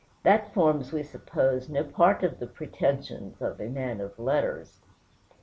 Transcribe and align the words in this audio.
that 0.23 0.51
forms, 0.51 0.91
we 0.91 1.03
suppose, 1.03 1.69
no 1.69 1.83
part 1.83 2.23
of 2.23 2.39
the 2.39 2.47
pretensions 2.47 3.39
of 3.39 3.61
a 3.61 3.69
man 3.69 4.01
of 4.01 4.17
letters. 4.17 4.79